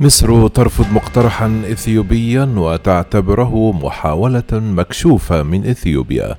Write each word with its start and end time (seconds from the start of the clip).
مصر 0.00 0.48
ترفض 0.48 0.92
مقترحا 0.92 1.62
اثيوبيا 1.72 2.54
وتعتبره 2.56 3.72
محاولة 3.72 4.42
مكشوفة 4.52 5.42
من 5.42 5.66
إثيوبيا. 5.66 6.36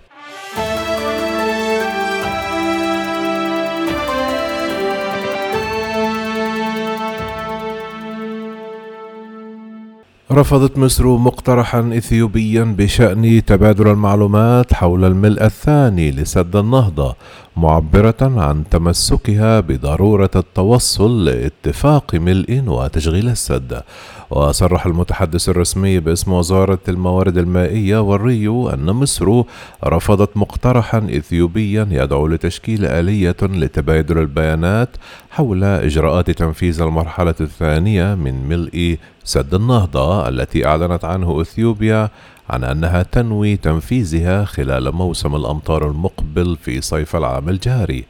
رفضت 10.32 10.78
مصر 10.78 11.08
مقترحا 11.08 11.92
اثيوبيا 11.98 12.64
بشأن 12.64 13.46
تبادل 13.46 13.88
المعلومات 13.88 14.74
حول 14.74 15.06
الملء 15.06 15.44
الثاني 15.44 16.12
لسد 16.12 16.56
النهضة 16.56 17.16
معبرة 17.58 18.16
عن 18.22 18.64
تمسكها 18.72 19.60
بضرورة 19.60 20.30
التوصل 20.36 21.26
لاتفاق 21.26 22.16
ملء 22.16 22.64
وتشغيل 22.68 23.30
السد. 23.30 23.82
وصرح 24.30 24.86
المتحدث 24.86 25.50
الرسمي 25.50 26.00
باسم 26.00 26.34
وزارة 26.34 26.80
الموارد 26.88 27.38
المائية 27.38 27.98
والريو 28.02 28.70
أن 28.70 28.86
مصر 28.86 29.44
رفضت 29.86 30.38
مقترحا 30.38 30.98
اثيوبيا 30.98 31.88
يدعو 31.92 32.28
لتشكيل 32.28 32.86
آلية 32.86 33.36
لتبادل 33.42 34.18
البيانات 34.18 34.90
حول 35.32 35.64
إجراءات 35.64 36.32
تنفيذ 36.32 36.82
المرحلة 36.82 37.36
الثانية 37.42 38.16
من 38.16 38.48
ملء 38.50 38.98
سد 39.24 39.54
النهضة 39.54 40.30
التي 40.30 40.66
أعلنت 40.66 41.06
عنه 41.06 41.42
إثيوبيا 41.42 42.10
عن 42.50 42.64
أنها 42.64 43.04
تنوي 43.04 43.58
تنفيذها 43.58 44.46
خلال 44.46 44.96
موسم 44.96 45.36
الأمطار 45.36 45.90
المقبل 45.90 46.58
في 46.62 46.82
صيف 46.82 47.16
العام 47.16 47.50
الجاري. 47.50 48.06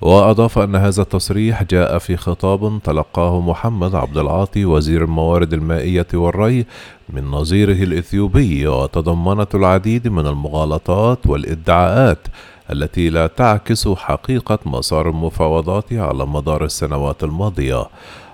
وأضاف 0.00 0.58
أن 0.58 0.76
هذا 0.76 1.02
التصريح 1.02 1.62
جاء 1.62 1.98
في 1.98 2.16
خطاب 2.16 2.80
تلقاه 2.84 3.40
محمد 3.40 3.94
عبد 3.94 4.18
العاطي 4.18 4.64
وزير 4.64 5.04
الموارد 5.04 5.52
المائية 5.52 6.06
والري 6.14 6.66
من 7.08 7.24
نظيره 7.24 7.82
الإثيوبي 7.82 8.66
وتضمنت 8.66 9.54
العديد 9.54 10.08
من 10.08 10.26
المغالطات 10.26 11.26
والإدعاءات 11.26 12.18
التي 12.72 13.10
لا 13.10 13.26
تعكس 13.26 13.88
حقيقة 13.88 14.58
مسار 14.66 15.10
المفاوضات 15.10 15.92
على 15.92 16.26
مدار 16.26 16.64
السنوات 16.64 17.24
الماضية. 17.24 17.86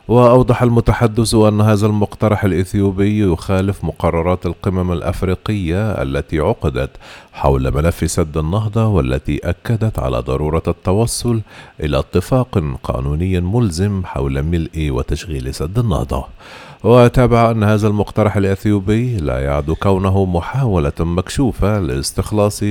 وأوضح 0.08 0.62
المتحدث 0.62 1.34
أن 1.34 1.60
هذا 1.60 1.86
المقترح 1.86 2.44
الإثيوبي 2.44 3.32
يخالف 3.32 3.84
مقررات 3.84 4.46
القمم 4.46 4.92
الأفريقية 4.92 6.02
التي 6.02 6.38
عقدت 6.38 6.90
حول 7.32 7.74
ملف 7.74 8.10
سد 8.10 8.36
النهضة 8.36 8.86
والتي 8.86 9.40
أكدت 9.44 9.98
على 9.98 10.18
ضرورة 10.18 10.62
التوصل 10.68 11.40
إلى 11.80 11.98
اتفاق 11.98 12.64
قانوني 12.82 13.40
ملزم 13.40 14.02
حول 14.04 14.42
ملء 14.42 14.90
وتشغيل 14.90 15.54
سد 15.54 15.78
النهضة. 15.78 16.24
وتابع 16.84 17.50
أن 17.50 17.64
هذا 17.64 17.88
المقترح 17.88 18.36
الأثيوبي 18.36 19.16
لا 19.16 19.40
يعد 19.40 19.70
كونه 19.70 20.24
محاولة 20.24 20.92
مكشوفة 21.00 21.80
لاستخلاص 21.80 22.62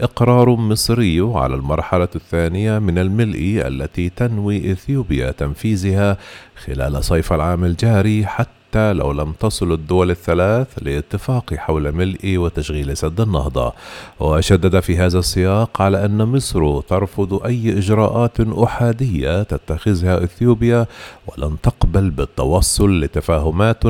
إقرار 0.00 0.48
مصري 0.50 1.20
على 1.20 1.54
المرحلة 1.54 2.08
الثانية 2.16 2.78
من 2.78 2.98
الملء 2.98 3.62
التي 3.66 4.08
تنوي 4.08 4.72
إثيوبيا 4.72 5.30
تنفيذها 5.30 6.16
خلال 6.64 6.83
صيف 7.00 7.32
العام 7.32 7.64
الجاري 7.64 8.26
حتى 8.26 8.48
حتى 8.74 8.92
لو 8.92 9.12
لم 9.12 9.32
تصل 9.32 9.72
الدول 9.72 10.10
الثلاث 10.10 10.68
لاتفاق 10.82 11.54
حول 11.54 11.92
ملء 11.92 12.38
وتشغيل 12.38 12.96
سد 12.96 13.20
النهضة. 13.20 13.72
وشدد 14.20 14.80
في 14.80 14.96
هذا 14.96 15.18
السياق 15.18 15.82
على 15.82 16.04
أن 16.04 16.24
مصر 16.24 16.80
ترفض 16.80 17.42
أي 17.46 17.78
إجراءات 17.78 18.40
أحادية 18.40 19.42
تتخذها 19.42 20.24
إثيوبيا 20.24 20.86
ولن 21.26 21.56
تقبل 21.62 22.10
بالتوصل 22.10 23.00
لتفاهمات 23.00 23.82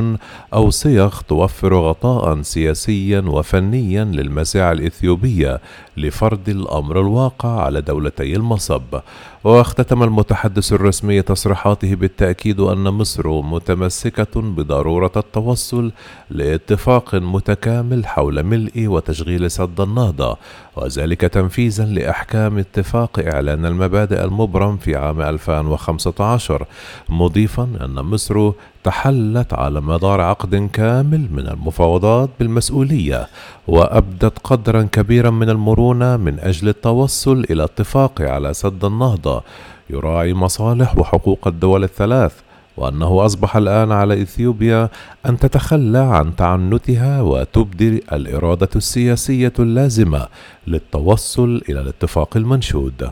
أو 0.53 0.69
صيغ 0.69 1.21
توفر 1.27 1.73
غطاء 1.73 2.41
سياسيا 2.41 3.19
وفنيا 3.19 4.03
للمساعي 4.03 4.71
الإثيوبية 4.71 5.61
لفرض 5.97 6.49
الأمر 6.49 6.99
الواقع 6.99 7.61
على 7.61 7.81
دولتي 7.81 8.35
المصب. 8.35 8.99
واختتم 9.43 10.03
المتحدث 10.03 10.73
الرسمي 10.73 11.21
تصريحاته 11.21 11.95
بالتأكيد 11.95 12.59
أن 12.59 12.83
مصر 12.83 13.41
متمسكة 13.41 14.41
بضرورة 14.41 14.74
التوصل 15.17 15.91
لاتفاق 16.29 17.15
متكامل 17.15 18.05
حول 18.05 18.43
ملء 18.43 18.87
وتشغيل 18.87 19.51
سد 19.51 19.81
النهضة 19.81 20.37
وذلك 20.75 21.21
تنفيذا 21.21 21.85
لأحكام 21.85 22.57
اتفاق 22.57 23.19
إعلان 23.19 23.65
المبادئ 23.65 24.23
المبرم 24.23 24.77
في 24.77 24.95
عام 24.95 25.21
2015 25.21 26.65
مضيفا 27.09 27.63
أن 27.63 27.93
مصر 27.93 28.51
تحلت 28.83 29.53
على 29.53 29.81
مدار 29.81 30.21
عقد 30.21 30.69
كامل 30.73 31.27
من 31.31 31.47
المفاوضات 31.47 32.29
بالمسؤولية 32.39 33.27
وأبدت 33.67 34.39
قدرا 34.43 34.87
كبيرا 34.91 35.29
من 35.29 35.49
المرونة 35.49 36.17
من 36.17 36.39
أجل 36.39 36.69
التوصل 36.69 37.45
إلى 37.49 37.63
اتفاق 37.63 38.21
على 38.21 38.53
سد 38.53 38.85
النهضة 38.85 39.43
يراعي 39.89 40.33
مصالح 40.33 40.97
وحقوق 40.97 41.47
الدول 41.47 41.83
الثلاث 41.83 42.33
وأنه 42.77 43.25
أصبح 43.25 43.55
الآن 43.55 43.91
على 43.91 44.21
إثيوبيا 44.21 44.89
أن 45.25 45.39
تتخلى 45.39 45.97
عن 45.97 46.35
تعنتها 46.35 47.21
وتبدي 47.21 48.03
الإرادة 48.13 48.69
السياسية 48.75 49.53
اللازمة 49.59 50.27
للتوصل 50.67 51.61
إلى 51.69 51.81
الاتفاق 51.81 52.37
المنشود. 52.37 53.09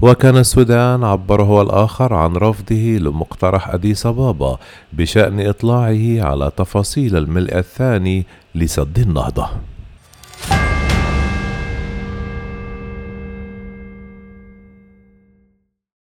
وكان 0.00 0.36
السودان 0.36 1.04
عبر 1.04 1.42
هو 1.42 1.62
الآخر 1.62 2.14
عن 2.14 2.36
رفضه 2.36 2.98
لمقترح 3.00 3.68
أديس 3.74 4.06
أبابا 4.06 4.58
بشأن 4.92 5.40
إطلاعه 5.40 6.22
على 6.30 6.50
تفاصيل 6.56 7.16
الملء 7.16 7.58
الثاني 7.58 8.26
لسد 8.54 8.98
النهضة. 8.98 9.48